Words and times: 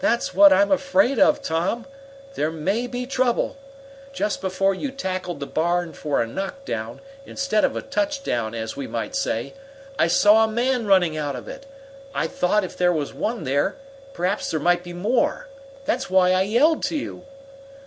"That's 0.00 0.34
what 0.34 0.52
I'm 0.52 0.70
afraid 0.70 1.18
of, 1.18 1.40
Tom 1.40 1.86
there 2.34 2.50
may 2.50 2.86
be 2.86 3.06
trouble. 3.06 3.56
Just 4.12 4.42
before 4.42 4.74
you 4.74 4.90
tackled 4.90 5.40
the 5.40 5.46
barn 5.46 5.94
for 5.94 6.20
a 6.20 6.26
knockdown, 6.26 7.00
instead 7.24 7.64
of 7.64 7.74
a 7.74 7.80
touchdown, 7.80 8.54
as 8.54 8.76
we 8.76 8.86
might 8.86 9.16
say, 9.16 9.54
I 9.98 10.08
saw 10.08 10.44
a 10.44 10.46
man 10.46 10.86
running 10.86 11.16
out 11.16 11.36
of 11.36 11.48
it. 11.48 11.64
I 12.14 12.26
thought 12.26 12.64
if 12.64 12.76
there 12.76 12.92
was 12.92 13.14
one 13.14 13.44
there, 13.44 13.76
perhaps 14.12 14.50
there 14.50 14.60
might 14.60 14.82
be 14.84 14.92
more. 14.92 15.48
That's 15.86 16.10
why 16.10 16.32
I 16.32 16.42
yelled 16.42 16.82
to 16.82 16.96
you." 16.98 17.24